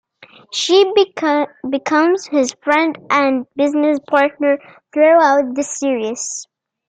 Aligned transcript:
She 0.51 0.91
becomes 1.61 2.25
his 2.25 2.55
friend 2.63 2.97
and 3.11 3.45
business 3.55 3.99
partner 4.07 4.57
throughout 4.91 5.53
the 5.53 5.61
series. 5.61 6.47